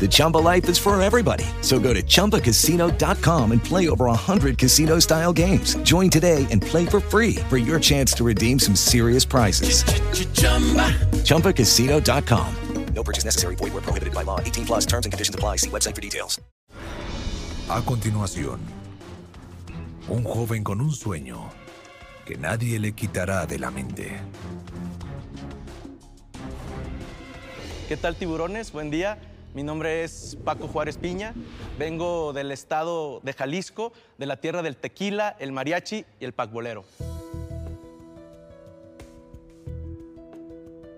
The 0.00 0.08
Chumba 0.10 0.38
life 0.38 0.68
is 0.68 0.78
for 0.78 1.00
everybody. 1.00 1.44
So 1.60 1.78
go 1.78 1.94
to 1.94 2.02
ChumbaCasino.com 2.02 3.52
and 3.52 3.62
play 3.62 3.88
over 3.88 4.06
100 4.06 4.58
casino-style 4.58 5.32
games. 5.32 5.76
Join 5.84 6.10
today 6.10 6.48
and 6.50 6.60
play 6.60 6.84
for 6.84 6.98
free 6.98 7.36
for 7.48 7.58
your 7.58 7.78
chance 7.78 8.12
to 8.14 8.24
redeem 8.24 8.58
some 8.58 8.74
serious 8.74 9.24
prizes. 9.24 9.84
ChumbaCasino.com. 11.22 12.56
No 12.94 13.02
purchase 13.02 13.24
necessary. 13.24 13.56
Void 13.56 13.72
were 13.72 13.80
prohibited 13.80 14.14
by 14.14 14.22
law. 14.22 14.38
18 14.40 14.66
plus 14.66 14.86
terms 14.86 15.06
and 15.06 15.12
conditions 15.12 15.34
apply. 15.34 15.56
See 15.56 15.70
website 15.70 15.94
for 15.94 16.00
details. 16.00 16.40
A 17.68 17.80
continuación, 17.80 18.58
un 20.08 20.24
joven 20.24 20.62
con 20.62 20.80
un 20.80 20.90
sueño 20.90 21.50
que 22.26 22.36
nadie 22.36 22.78
le 22.78 22.92
quitará 22.92 23.46
de 23.46 23.58
la 23.58 23.70
mente. 23.70 24.20
¿Qué 27.88 27.96
tal 27.96 28.16
tiburones? 28.16 28.72
Buen 28.72 28.90
día. 28.90 29.18
Mi 29.54 29.62
nombre 29.62 30.02
es 30.02 30.38
Paco 30.44 30.66
Juárez 30.66 30.96
Piña. 30.96 31.34
Vengo 31.78 32.32
del 32.32 32.50
estado 32.52 33.20
de 33.22 33.34
Jalisco, 33.34 33.92
de 34.16 34.24
la 34.24 34.38
tierra 34.38 34.62
del 34.62 34.76
tequila, 34.76 35.36
el 35.38 35.52
mariachi 35.52 36.06
y 36.18 36.24
el 36.24 36.32
pacbolero. 36.32 36.84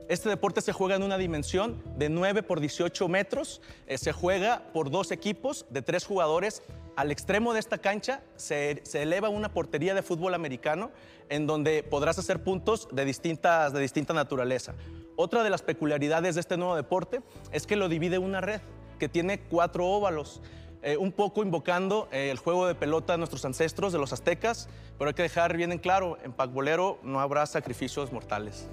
Este 0.08 0.28
deporte 0.28 0.60
se 0.60 0.72
juega 0.72 0.94
en 0.94 1.02
una 1.02 1.18
dimensión 1.18 1.82
de 1.96 2.08
9 2.08 2.44
por 2.44 2.60
18 2.60 3.08
metros. 3.08 3.60
Eh, 3.88 3.98
se 3.98 4.12
juega 4.12 4.62
por 4.72 4.88
dos 4.88 5.10
equipos 5.10 5.66
de 5.70 5.82
tres 5.82 6.04
jugadores. 6.04 6.62
Al 6.94 7.10
extremo 7.10 7.54
de 7.54 7.58
esta 7.58 7.78
cancha 7.78 8.22
se, 8.36 8.82
se 8.84 9.02
eleva 9.02 9.30
una 9.30 9.52
portería 9.52 9.94
de 9.94 10.02
fútbol 10.02 10.32
americano 10.32 10.92
en 11.28 11.48
donde 11.48 11.82
podrás 11.82 12.20
hacer 12.20 12.44
puntos 12.44 12.86
de, 12.92 13.04
distintas, 13.04 13.72
de 13.72 13.80
distinta 13.80 14.14
naturaleza. 14.14 14.74
Otra 15.16 15.42
de 15.42 15.50
las 15.50 15.62
peculiaridades 15.62 16.34
de 16.34 16.40
este 16.40 16.56
nuevo 16.56 16.74
deporte 16.74 17.20
es 17.52 17.66
que 17.66 17.76
lo 17.76 17.88
divide 17.88 18.18
una 18.18 18.40
red 18.40 18.60
que 18.98 19.08
tiene 19.08 19.40
cuatro 19.40 19.86
óvalos. 19.86 20.40
eh, 20.86 20.98
un 20.98 21.12
poco 21.12 21.42
invocando 21.42 22.08
eh, 22.12 22.30
el 22.30 22.36
juego 22.36 22.66
de 22.66 22.74
pelota 22.74 23.14
de 23.14 23.18
nuestros 23.18 23.44
ancestros, 23.46 23.92
de 23.94 23.98
los 23.98 24.12
aztecas, 24.12 24.68
pero 24.98 25.08
hay 25.08 25.14
que 25.14 25.22
dejar 25.22 25.56
bien 25.56 25.72
en 25.72 25.78
claro, 25.78 26.18
en 26.22 26.32
pacbolero 26.34 26.98
no 27.02 27.20
habrá 27.20 27.46
sacrificios 27.46 28.12
mortales. 28.12 28.68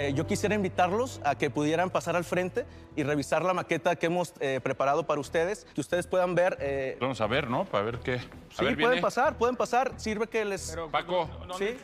Eh, 0.00 0.14
yo 0.14 0.26
quisiera 0.26 0.54
invitarlos 0.54 1.20
a 1.26 1.34
que 1.34 1.50
pudieran 1.50 1.90
pasar 1.90 2.16
al 2.16 2.24
frente 2.24 2.64
y 2.96 3.02
revisar 3.02 3.44
la 3.44 3.52
maqueta 3.52 3.96
que 3.96 4.06
hemos 4.06 4.32
eh, 4.40 4.58
preparado 4.62 5.06
para 5.06 5.20
ustedes, 5.20 5.66
que 5.74 5.80
ustedes 5.82 6.06
puedan 6.06 6.34
ver. 6.34 6.56
eh, 6.58 6.96
Vamos 7.02 7.20
a 7.20 7.26
ver, 7.26 7.50
¿no? 7.50 7.66
Para 7.66 7.84
ver 7.84 7.98
qué. 7.98 8.14
A 8.14 8.18
sí, 8.18 8.24
ver, 8.64 8.76
pueden 8.76 8.78
viene. 8.92 9.02
pasar, 9.02 9.36
pueden 9.36 9.56
pasar. 9.56 9.92
Sirve 9.98 10.26
que 10.26 10.42
les. 10.46 10.74
Paco, 10.90 11.28
sí. 11.58 11.76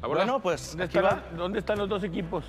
¿ahora? 0.00 0.20
Bueno, 0.24 0.40
pues 0.40 0.68
¿Dónde, 0.70 0.84
aquí 0.84 0.98
va. 1.00 1.22
los- 1.30 1.36
dónde 1.38 1.58
están 1.58 1.76
los 1.76 1.86
dos 1.90 2.02
equipos? 2.02 2.46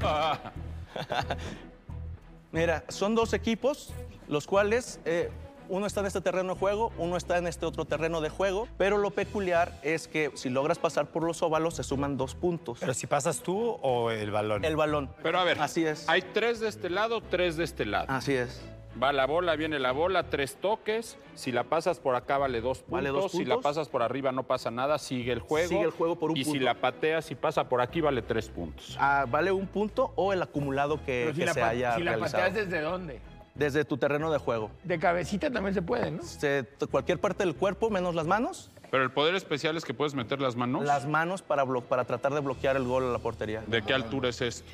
Mira, 2.50 2.82
son 2.88 3.14
dos 3.14 3.34
equipos, 3.34 3.92
los 4.26 4.46
cuales 4.46 5.00
eh, 5.04 5.30
uno 5.68 5.86
está 5.86 6.00
en 6.00 6.06
este 6.06 6.20
terreno 6.20 6.54
de 6.54 6.58
juego, 6.60 6.92
uno 6.98 7.16
está 7.16 7.38
en 7.38 7.46
este 7.46 7.66
otro 7.66 7.84
terreno 7.84 8.20
de 8.20 8.28
juego, 8.28 8.68
pero 8.76 8.98
lo 8.98 9.10
peculiar 9.10 9.72
es 9.82 10.08
que 10.08 10.30
si 10.34 10.50
logras 10.50 10.78
pasar 10.78 11.06
por 11.06 11.22
los 11.24 11.42
óvalos 11.42 11.74
se 11.74 11.82
suman 11.82 12.16
dos 12.16 12.34
puntos. 12.34 12.78
Pero 12.80 12.94
si 12.94 13.06
pasas 13.06 13.40
tú 13.42 13.78
o 13.82 14.10
el 14.10 14.30
balón. 14.30 14.64
El 14.64 14.76
balón. 14.76 15.10
Pero 15.22 15.38
a 15.38 15.44
ver, 15.44 15.60
Así 15.60 15.84
es. 15.84 16.08
hay 16.08 16.22
tres 16.22 16.60
de 16.60 16.68
este 16.68 16.90
lado, 16.90 17.20
tres 17.20 17.56
de 17.56 17.64
este 17.64 17.84
lado. 17.86 18.06
Así 18.08 18.34
es. 18.34 18.62
Va 19.02 19.12
la 19.12 19.26
bola, 19.26 19.56
viene 19.56 19.80
la 19.80 19.90
bola, 19.90 20.30
tres 20.30 20.54
toques. 20.54 21.18
Si 21.34 21.50
la 21.50 21.64
pasas 21.64 21.98
por 21.98 22.14
acá 22.14 22.38
vale 22.38 22.60
dos 22.60 22.78
puntos. 22.78 22.92
Vale 22.92 23.08
dos 23.08 23.32
Si 23.32 23.44
la 23.44 23.56
puntos. 23.56 23.62
pasas 23.64 23.88
por 23.88 24.02
arriba 24.04 24.30
no 24.30 24.44
pasa 24.44 24.70
nada, 24.70 24.98
sigue 25.00 25.32
el 25.32 25.40
juego. 25.40 25.68
Sigue 25.68 25.82
el 25.82 25.90
juego 25.90 26.16
por 26.16 26.30
un 26.30 26.36
y 26.36 26.44
si 26.44 26.50
punto. 26.50 26.64
la 26.64 26.74
pateas 26.74 27.28
y 27.32 27.34
pasa 27.34 27.68
por 27.68 27.80
aquí 27.80 28.00
vale 28.00 28.22
tres 28.22 28.48
puntos. 28.48 28.96
Ah, 29.00 29.26
vale 29.28 29.50
un 29.50 29.66
punto 29.66 30.12
o 30.14 30.32
el 30.32 30.40
acumulado 30.42 30.98
que, 30.98 31.24
Pero 31.24 31.32
si 31.34 31.40
que 31.40 31.46
la, 31.46 31.54
se 31.54 31.62
haya 31.62 31.96
si 31.96 32.04
la 32.04 32.18
pateas 32.18 32.54
desde 32.54 32.80
dónde? 32.82 33.20
Desde 33.54 33.84
tu 33.84 33.96
terreno 33.96 34.30
de 34.32 34.38
juego. 34.38 34.70
De 34.82 34.98
cabecita 34.98 35.50
también 35.50 35.74
se 35.74 35.82
puede, 35.82 36.10
¿no? 36.10 36.22
Se- 36.22 36.66
cualquier 36.90 37.20
parte 37.20 37.44
del 37.44 37.54
cuerpo 37.54 37.88
menos 37.88 38.14
las 38.14 38.26
manos. 38.26 38.70
Pero 38.90 39.04
el 39.04 39.12
poder 39.12 39.34
especial 39.36 39.76
es 39.76 39.84
que 39.84 39.94
puedes 39.94 40.14
meter 40.14 40.40
las 40.40 40.56
manos. 40.56 40.84
Las 40.84 41.06
manos 41.06 41.42
para, 41.42 41.64
para 41.64 42.04
tratar 42.04 42.34
de 42.34 42.40
bloquear 42.40 42.76
el 42.76 42.84
gol 42.84 43.04
a 43.04 43.12
la 43.12 43.18
portería. 43.18 43.62
¿De 43.66 43.82
qué 43.82 43.94
altura 43.94 44.28
es 44.28 44.40
esto? 44.40 44.70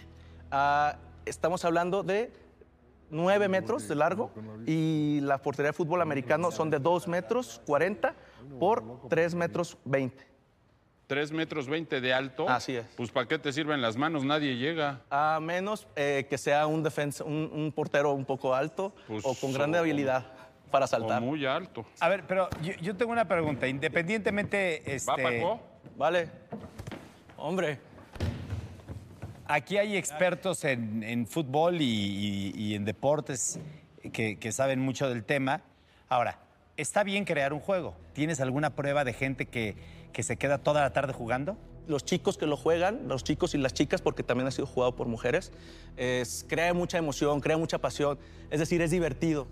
Ah, 0.51 0.97
estamos 1.27 1.65
hablando 1.65 2.03
de 2.03 2.33
9 3.11 3.49
metros 3.49 3.87
de 3.89 3.95
largo 3.97 4.31
y 4.67 5.21
la 5.23 5.39
portería 5.39 5.71
de 5.71 5.73
fútbol 5.75 6.01
americano 6.01 6.51
son 6.51 6.71
de 6.71 6.79
2 6.79 7.07
metros 7.09 7.61
40 7.67 8.15
por 8.59 8.83
3 9.09 9.35
metros 9.35 9.77
20. 9.85 10.30
3 11.11 11.33
metros 11.33 11.67
20 11.67 12.01
de 12.01 12.15
alto. 12.15 12.49
Así 12.49 12.77
es. 12.77 12.87
Pues 12.97 13.11
¿para 13.11 13.27
qué 13.27 13.37
te 13.37 13.53
sirven 13.53 13.83
las 13.83 13.97
manos? 13.97 14.23
Nadie 14.25 14.57
llega. 14.57 15.01
A 15.11 15.41
menos 15.43 15.89
eh, 15.97 16.25
que 16.31 16.39
sea 16.39 16.69
un, 16.69 16.85
defensa, 16.85 17.25
un, 17.25 17.51
un 17.53 17.73
portero 17.73 18.13
un 18.13 18.25
poco 18.25 18.55
alto 18.55 18.95
Pues, 19.09 19.25
o 19.27 19.35
con 19.35 19.53
grande 19.53 19.77
o- 19.79 19.81
habilidad 19.81 20.25
para 20.71 20.85
O 20.85 20.89
saltar. 20.89 21.21
muy 21.21 21.45
alto. 21.45 21.85
A 21.99 22.09
ver, 22.09 22.23
pero 22.29 22.49
yo, 22.63 22.75
yo 22.81 22.95
tengo 22.97 23.11
una 23.11 23.25
pregunta. 23.27 23.67
Independientemente, 23.67 24.85
¿Va, 24.87 24.93
este, 24.93 25.23
Paco? 25.41 25.61
Vale. 25.99 26.29
Hombre, 27.37 27.81
aquí 29.47 29.79
hay 29.79 29.97
expertos 29.97 30.63
en, 30.65 31.03
en 31.03 31.27
fútbol 31.27 31.81
y, 31.81 31.85
y- 31.85 32.53
y 32.55 32.75
en 32.77 32.85
deportes 32.85 33.59
que, 34.13 34.39
que 34.39 34.53
saben 34.53 34.79
mucho 34.79 35.09
del 35.09 35.25
tema. 35.25 35.61
Ahora, 36.09 36.39
está 36.77 37.03
bien 37.05 37.25
crear 37.25 37.53
un 37.53 37.61
juego. 37.61 37.95
¿Tienes 38.13 38.41
alguna 38.41 38.75
prueba 38.75 39.05
de 39.05 39.13
gente 39.13 39.47
que, 39.47 39.77
que 40.13 40.23
se 40.23 40.37
queda 40.37 40.59
toda 40.59 40.81
la 40.83 40.93
tarde 40.93 41.13
jugando? 41.13 41.57
los 41.87 42.05
chicos 42.05 42.39
que 42.39 42.47
lo 42.47 42.57
juegan, 42.57 43.09
los 43.09 43.25
chicos 43.25 43.53
y 43.57 43.59
las 43.59 43.75
chicas, 43.75 44.01
porque 44.01 44.23
también 44.23 44.47
ha 44.47 44.53
sido 44.53 44.65
jugado 44.67 44.95
por 44.95 45.09
mujeres, 45.09 45.51
es- 45.97 46.45
crea 46.49 46.73
mucha 46.73 46.99
emoción, 46.99 47.41
crea 47.41 47.57
mucha 47.57 47.79
pasión. 47.79 48.17
Es 48.51 48.61
decir, 48.61 48.81
es 48.81 48.93
divertido. 48.93 49.49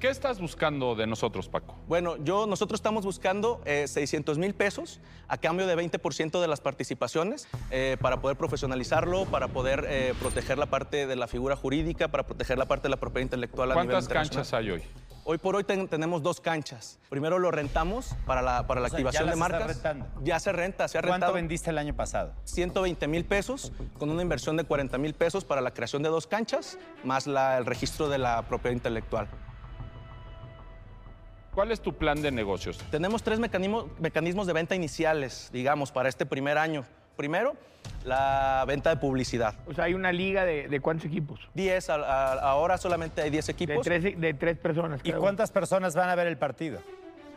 ¿Qué 0.00 0.08
estás 0.08 0.40
buscando 0.40 0.94
de 0.94 1.06
nosotros, 1.06 1.48
Paco? 1.50 1.76
Bueno, 1.86 2.16
yo, 2.24 2.46
nosotros 2.46 2.78
estamos 2.78 3.04
buscando 3.04 3.60
eh, 3.66 3.86
600 3.86 4.38
mil 4.38 4.54
pesos 4.54 4.98
a 5.28 5.36
cambio 5.36 5.66
de 5.66 5.76
20% 5.76 6.40
de 6.40 6.48
las 6.48 6.62
participaciones 6.62 7.46
eh, 7.70 7.98
para 8.00 8.18
poder 8.22 8.38
profesionalizarlo, 8.38 9.26
para 9.26 9.48
poder 9.48 9.84
eh, 9.86 10.14
proteger 10.18 10.56
la 10.56 10.66
parte 10.66 11.06
de 11.06 11.16
la 11.16 11.26
figura 11.28 11.54
jurídica, 11.54 12.08
para 12.08 12.24
proteger 12.24 12.56
la 12.56 12.64
parte 12.64 12.84
de 12.84 12.90
la 12.90 12.96
propiedad 12.96 13.24
intelectual 13.24 13.72
a 13.72 13.74
nivel 13.74 13.88
¿Cuántas 13.88 14.04
internacional. 14.04 14.36
canchas 14.46 14.54
hay 14.54 14.70
hoy? 14.70 14.82
Hoy 15.24 15.36
por 15.36 15.54
hoy 15.54 15.64
ten- 15.64 15.86
tenemos 15.86 16.22
dos 16.22 16.40
canchas. 16.40 16.98
Primero 17.10 17.38
lo 17.38 17.50
rentamos 17.50 18.16
para 18.24 18.40
la, 18.40 18.66
para 18.66 18.80
la 18.80 18.86
O 18.86 18.88
sea, 18.88 18.96
activación 18.96 19.26
ya 19.26 19.30
de 19.32 19.36
las 19.36 19.46
estás 19.46 19.50
marcas. 19.60 19.68
rentando. 19.76 20.24
Ya 20.24 20.40
se 20.40 20.50
renta, 20.52 20.88
se 20.88 20.96
ha 20.96 21.02
¿Cuánto 21.02 21.12
rentado. 21.12 21.32
vendiste 21.34 21.68
el 21.68 21.76
año 21.76 21.94
pasado? 21.94 22.32
120 22.44 23.06
mil 23.06 23.26
pesos 23.26 23.70
con 23.98 24.08
una 24.08 24.22
inversión 24.22 24.56
de 24.56 24.64
40 24.64 24.96
mil 24.96 25.12
pesos 25.12 25.44
para 25.44 25.60
la 25.60 25.72
creación 25.74 26.02
de 26.02 26.08
dos 26.08 26.26
canchas, 26.26 26.78
más 27.04 27.26
la- 27.26 27.58
el 27.58 27.66
registro 27.66 28.08
de 28.08 28.16
la 28.16 28.40
propiedad 28.48 28.72
intelectual. 28.74 29.28
¿Cuál 31.54 31.72
es 31.72 31.80
tu 31.80 31.92
plan 31.94 32.22
de 32.22 32.30
negocios? 32.30 32.78
Tenemos 32.90 33.22
tres 33.22 33.38
mecanismos, 33.40 33.86
mecanismos 33.98 34.46
de 34.46 34.52
venta 34.52 34.74
iniciales, 34.74 35.50
digamos, 35.52 35.90
para 35.90 36.08
este 36.08 36.24
primer 36.24 36.58
año. 36.58 36.84
Primero, 37.16 37.54
la 38.04 38.64
venta 38.66 38.90
de 38.90 38.96
publicidad. 38.96 39.54
O 39.66 39.74
sea, 39.74 39.84
hay 39.84 39.94
una 39.94 40.12
liga 40.12 40.44
de, 40.44 40.68
de 40.68 40.80
cuántos 40.80 41.06
equipos? 41.06 41.40
10, 41.54 41.90
a- 41.90 41.94
a- 41.96 42.32
ahora 42.50 42.78
solamente 42.78 43.20
hay 43.22 43.30
10 43.30 43.46
De 43.46 43.52
equipos. 43.52 43.84
tres, 43.84 44.02
de 44.18 44.34
tres 44.34 44.58
personas. 44.58 45.00
¿Y 45.02 45.10
uno. 45.10 45.20
cuántas 45.20 45.50
personas 45.50 45.94
van 45.94 46.08
a 46.08 46.14
ver 46.14 46.28
el 46.28 46.38
partido? 46.38 46.80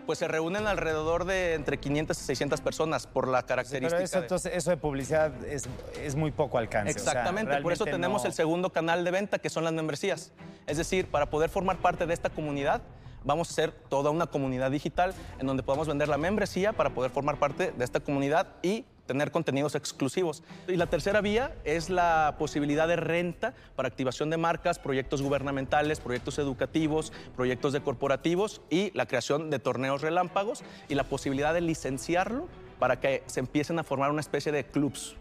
Pues 0.05 0.19
se 0.19 0.27
reúnen 0.27 0.67
alrededor 0.67 1.25
de 1.25 1.53
entre 1.55 1.77
500 1.79 2.17
y 2.21 2.23
600 2.25 2.61
personas 2.61 3.07
por 3.07 3.27
la 3.27 3.39
Pero 3.39 3.47
característica. 3.47 4.03
eso, 4.03 4.17
de- 4.19 4.25
entonces, 4.25 4.53
eso 4.55 4.69
de 4.69 4.77
publicidad 4.77 5.31
es, 5.45 5.67
es 6.01 6.15
muy 6.15 6.31
poco 6.31 6.57
alcance. 6.59 6.91
o 6.91 6.99
sea, 6.99 7.13
Exactamente, 7.13 7.57
por 7.61 7.73
eso 7.73 7.85
tenemos 7.85 8.21
no- 8.23 8.27
el 8.27 8.33
segundo 8.33 8.69
canal 8.69 9.03
de 9.03 9.11
venta, 9.11 9.39
que 9.39 9.49
son 9.49 9.63
las 9.63 9.73
membresías. 9.73 10.31
Es 10.67 10.77
decir, 10.77 11.07
para 11.07 11.25
poder 11.29 11.49
formar 11.49 11.77
parte 11.77 12.05
de 12.05 12.13
esta 12.13 12.29
comunidad, 12.29 12.81
vamos 13.23 13.49
a 13.49 13.51
hacer 13.51 13.71
toda 13.89 14.11
una 14.11 14.27
comunidad 14.27 14.71
digital 14.71 15.13
en 15.39 15.47
donde 15.47 15.63
podamos 15.63 15.87
vender 15.87 16.07
la 16.07 16.17
membresía 16.17 16.73
para 16.73 16.91
poder 16.91 17.11
formar 17.11 17.37
parte 17.37 17.71
de 17.71 17.83
esta 17.83 17.99
comunidad 17.99 18.47
y 18.61 18.85
tener 19.05 19.31
contenidos 19.31 19.75
exclusivos. 19.75 20.43
Y 20.67 20.75
la 20.75 20.87
tercera 20.87 21.21
vía 21.21 21.55
es 21.65 21.89
la 21.89 22.35
posibilidad 22.39 22.87
de 22.87 22.95
renta 22.95 23.53
para 23.75 23.87
activación 23.87 24.29
de 24.29 24.37
marcas, 24.37 24.79
proyectos 24.79 25.21
gubernamentales, 25.21 25.99
proyectos 25.99 26.39
educativos, 26.39 27.11
proyectos 27.35 27.73
de 27.73 27.81
corporativos 27.81 28.61
y 28.69 28.91
la 28.95 29.05
creación 29.05 29.49
de 29.49 29.59
torneos 29.59 30.01
relámpagos 30.01 30.63
y 30.87 30.95
la 30.95 31.03
posibilidad 31.03 31.53
de 31.53 31.61
licenciarlo 31.61 32.47
para 32.79 32.99
que 32.99 33.23
se 33.25 33.39
empiecen 33.39 33.79
a 33.79 33.83
formar 33.83 34.11
una 34.11 34.21
especie 34.21 34.51
de 34.51 34.65
clubs. 34.65 35.15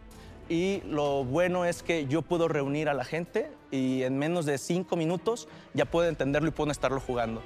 Y 0.48 0.82
lo 0.86 1.24
bueno 1.24 1.64
es 1.64 1.82
que 1.82 2.06
yo 2.06 2.22
puedo 2.22 2.48
reunir 2.48 2.88
a 2.88 2.94
la 2.94 3.04
gente 3.04 3.50
y 3.70 4.02
en 4.02 4.18
menos 4.18 4.44
de 4.44 4.58
cinco 4.58 4.96
minutos 4.96 5.48
ya 5.72 5.86
puedo 5.86 6.08
entenderlo 6.08 6.48
y 6.48 6.52
puedo 6.52 6.70
estarlo 6.70 7.00
jugando. 7.00 7.42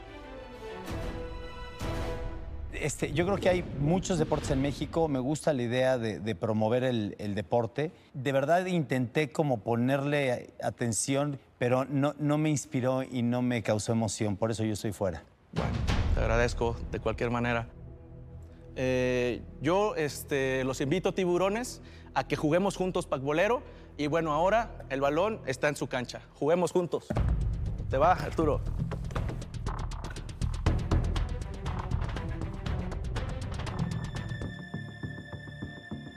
Este, 2.80 3.12
yo 3.12 3.24
creo 3.26 3.38
que 3.38 3.48
hay 3.48 3.64
muchos 3.80 4.18
deportes 4.18 4.50
en 4.50 4.60
México. 4.60 5.08
Me 5.08 5.18
gusta 5.18 5.52
la 5.52 5.62
idea 5.62 5.98
de, 5.98 6.34
promover 6.34 6.84
el, 6.84 7.16
el 7.18 7.34
deporte. 7.34 7.92
De 8.14 8.32
verdad 8.32 8.66
intenté 8.66 9.30
como 9.30 9.60
ponerle 9.60 10.54
atención, 10.62 11.38
pero 11.58 11.84
no, 11.84 12.14
no 12.18 12.38
me 12.38 12.50
inspiró 12.50 13.02
y 13.02 13.22
no 13.22 13.42
me 13.42 13.62
causó 13.62 13.92
emoción. 13.92 14.36
Por 14.36 14.50
eso 14.50 14.64
yo 14.64 14.74
estoy 14.74 14.92
fuera. 14.92 15.24
Bueno, 15.52 15.70
te 16.14 16.20
agradezco 16.20 16.76
de 16.90 17.00
cualquier 17.00 17.30
manera. 17.30 17.68
Eh, 18.76 19.42
yo 19.62 19.94
este, 19.96 20.62
los 20.64 20.80
invito, 20.80 21.14
tiburones, 21.14 21.80
a 22.14 22.24
que 22.28 22.36
juguemos 22.36 22.76
juntos 22.76 23.06
Pacbolero. 23.06 23.62
Y 23.96 24.08
bueno, 24.08 24.32
ahora 24.32 24.70
el 24.90 25.00
balón 25.00 25.40
está 25.46 25.68
en 25.68 25.76
su 25.76 25.86
cancha. 25.86 26.20
Juguemos 26.34 26.72
juntos. 26.72 27.06
Te 27.88 27.96
va, 27.96 28.12
Arturo. 28.12 28.60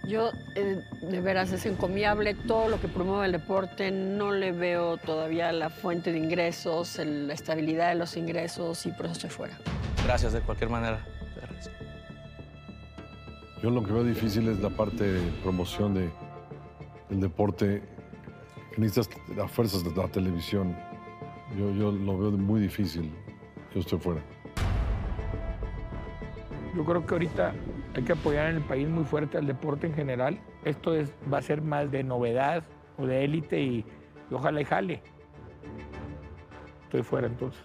Yo, 0.10 0.32
eh, 0.56 0.82
de 1.04 1.22
veras, 1.22 1.52
es 1.52 1.68
encomiable 1.68 2.34
todo 2.34 2.68
lo 2.68 2.82
que 2.82 2.88
promueve 2.88 3.28
el 3.28 3.32
deporte. 3.32 3.92
No 3.92 4.32
le 4.32 4.52
veo 4.52 4.98
todavía 4.98 5.52
la 5.52 5.70
fuente 5.70 6.12
de 6.12 6.18
ingresos, 6.18 6.98
el- 6.98 7.28
la 7.28 7.36
estabilidad 7.36 7.90
de 7.90 7.96
los 7.96 8.18
ingresos 8.18 8.88
y 8.88 8.92
por 8.92 9.06
eso 9.06 9.14
estoy 9.14 9.30
fuera. 9.30 9.58
Gracias 10.06 10.34
de 10.34 10.42
cualquier 10.42 10.72
manera. 10.72 11.06
Yo 13.62 13.70
lo 13.70 13.84
que 13.84 13.92
veo 13.92 14.04
difícil 14.04 14.48
es 14.48 14.60
la 14.62 14.70
parte 14.70 15.04
de 15.04 15.22
promoción 15.44 15.94
de, 15.94 16.10
del 17.10 17.20
deporte. 17.20 17.84
Necesitas 18.78 19.10
a 19.44 19.48
fuerzas 19.48 19.84
de 19.84 19.94
la 19.96 20.08
televisión. 20.08 20.76
Yo, 21.58 21.70
yo 21.76 21.92
lo 21.92 22.18
veo 22.18 22.32
muy 22.32 22.62
difícil. 22.62 23.14
Yo 23.76 23.82
estoy 23.82 24.00
fuera. 24.00 24.22
Yo 26.76 26.84
creo 26.86 27.06
que 27.06 27.14
ahorita 27.14 27.54
hay 27.96 28.04
que 28.04 28.14
apoyar 28.14 28.50
en 28.50 28.58
el 28.58 28.64
país 28.64 28.88
muy 28.88 29.04
fuerte 29.04 29.38
al 29.38 29.48
deporte 29.48 29.88
en 29.88 29.94
general. 29.94 30.40
Esto 30.64 30.94
es, 30.94 31.14
va 31.32 31.40
a 31.40 31.42
ser 31.42 31.62
más 31.62 31.92
de 31.92 32.04
novedad 32.04 32.64
o 32.98 33.06
de 33.06 33.24
élite 33.24 33.60
y, 33.62 33.86
y 34.30 34.34
ojalá 34.34 34.62
y 34.62 34.66
jale. 34.66 35.02
Estoy 36.84 37.04
fuera 37.04 37.28
entonces. 37.28 37.62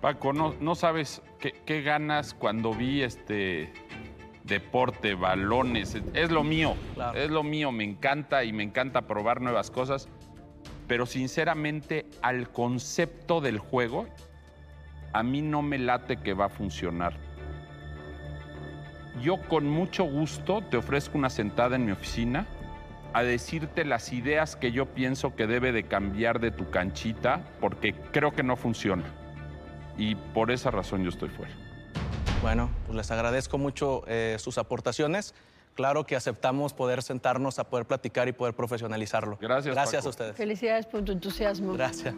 Paco, 0.00 0.32
no, 0.32 0.54
no 0.60 0.74
sabes 0.74 1.22
qué, 1.38 1.52
qué 1.64 1.82
ganas 1.82 2.34
cuando 2.34 2.74
vi 2.74 3.02
este 3.02 3.72
deporte, 4.44 5.14
balones. 5.14 5.96
Es 6.14 6.30
lo 6.32 6.42
mío, 6.42 6.74
Claro. 6.94 7.16
es 7.18 7.30
lo 7.30 7.44
mío. 7.44 7.70
Me 7.70 7.84
encanta 7.84 8.42
y 8.42 8.52
me 8.52 8.64
encanta 8.64 9.02
probar 9.02 9.40
nuevas 9.40 9.70
cosas. 9.70 10.08
Pero 10.88 11.06
sinceramente, 11.06 12.06
al 12.22 12.50
concepto 12.50 13.40
del 13.40 13.58
juego, 13.58 14.08
a 15.12 15.22
mí 15.22 15.40
no 15.40 15.62
me 15.62 15.78
late 15.78 16.16
que 16.16 16.34
va 16.34 16.46
a 16.46 16.48
funcionar. 16.48 17.16
Yo 19.20 19.36
con 19.48 19.68
mucho 19.68 20.04
gusto 20.04 20.62
te 20.62 20.76
ofrezco 20.76 21.18
una 21.18 21.30
sentada 21.30 21.76
en 21.76 21.84
mi 21.84 21.92
oficina 21.92 22.46
a 23.12 23.22
decirte 23.22 23.84
las 23.84 24.12
ideas 24.12 24.56
que 24.56 24.72
yo 24.72 24.86
pienso 24.86 25.34
que 25.36 25.46
debe 25.46 25.72
de 25.72 25.84
cambiar 25.84 26.40
de 26.40 26.50
tu 26.50 26.70
canchita 26.70 27.44
porque 27.60 27.94
creo 28.12 28.32
que 28.32 28.42
no 28.42 28.56
funciona. 28.56 29.04
Y 29.98 30.14
por 30.14 30.50
esa 30.50 30.70
razón 30.70 31.02
yo 31.02 31.10
estoy 31.10 31.28
fuera. 31.28 31.52
Bueno, 32.40 32.70
pues 32.86 32.96
les 32.96 33.10
agradezco 33.10 33.58
mucho 33.58 34.02
eh, 34.06 34.36
sus 34.38 34.58
aportaciones. 34.58 35.34
Claro 35.74 36.04
que 36.04 36.16
aceptamos 36.16 36.74
poder 36.74 37.02
sentarnos 37.02 37.58
a 37.58 37.64
poder 37.64 37.86
platicar 37.86 38.28
y 38.28 38.32
poder 38.32 38.54
profesionalizarlo. 38.54 39.38
Gracias, 39.40 39.74
Gracias 39.74 40.02
Paco. 40.02 40.08
a 40.08 40.10
ustedes. 40.10 40.36
Felicidades 40.36 40.86
por 40.86 41.02
tu 41.02 41.12
entusiasmo. 41.12 41.74
Gracias. 41.74 42.14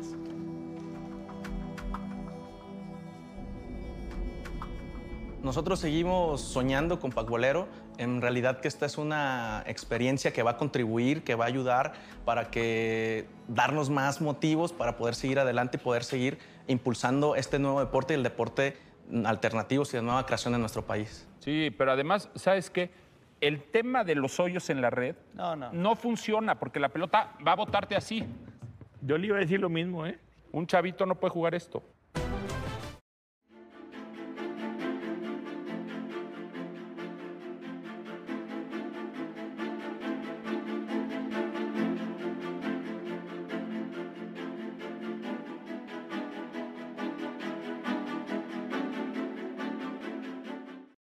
Nosotros 5.45 5.79
seguimos 5.79 6.41
soñando 6.41 6.99
con 6.99 7.13
Pacbolero. 7.13 7.69
En 7.99 8.23
realidad 8.23 8.61
que 8.61 8.69
esta 8.69 8.87
es 8.87 8.97
una 8.97 9.63
experiencia 9.67 10.33
que 10.33 10.43
va 10.43 10.53
a 10.53 10.57
contribuir, 10.57 11.23
que 11.23 11.35
va 11.35 11.45
a 11.45 11.49
ayudar 11.49 11.93
para 12.25 12.51
que 12.51 13.27
darnos 13.47 13.91
más 13.91 14.23
motivos 14.23 14.73
para 14.73 14.97
poder 14.97 15.15
seguir 15.15 15.39
adelante 15.39 15.77
y 15.77 15.81
poder 15.81 16.03
seguir 16.03 16.39
impulsando 16.67 17.37
este 17.37 17.59
nuevo 17.59 17.81
deporte 17.81 18.15
y 18.15 18.17
el 18.17 18.23
deporte 18.23 18.79
alternativos 19.27 19.93
y 19.93 19.99
de 19.99 20.03
nueva 20.03 20.25
creación 20.25 20.55
en 20.55 20.61
nuestro 20.61 20.87
país. 20.87 21.29
Sí, 21.41 21.71
pero 21.77 21.93
además, 21.93 22.31
¿sabes 22.37 22.71
qué? 22.71 22.91
El 23.43 23.65
tema 23.65 24.03
de 24.03 24.15
los 24.15 24.41
hoyos 24.41 24.71
en 24.71 24.81
la 24.81 24.89
red 24.89 25.15
No, 25.35 25.57
no. 25.57 25.71
no 25.75 25.95
funciona 25.95 26.59
porque 26.59 26.81
la 26.81 26.89
pelota 26.89 27.35
va 27.47 27.53
a 27.53 27.57
botarte 27.57 27.97
así. 27.97 28.25
Yo 29.03 29.19
le 29.19 29.27
iba 29.27 29.37
a 29.37 29.41
decir 29.41 29.61
lo 29.61 29.69
mismo, 29.69 30.07
¿eh? 30.07 30.19
Un 30.53 30.67
chavito 30.67 31.05
no 31.05 31.17
puede 31.17 31.35
jugar 31.35 31.55
esto. 31.55 31.83